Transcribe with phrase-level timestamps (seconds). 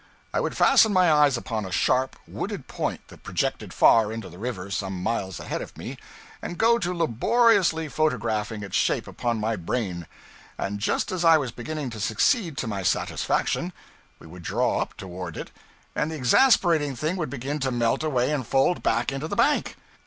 [0.33, 4.39] I would fasten my eyes upon a sharp, wooded point that projected far into the
[4.39, 5.95] river some miles ahead of me,
[6.41, 10.07] and go to laboriously photographing its shape upon my brain;
[10.57, 13.73] and just as I was beginning to succeed to my satisfaction,
[14.17, 15.51] we would draw up toward it
[15.95, 19.75] and the exasperating thing would begin to melt away and fold back into the bank!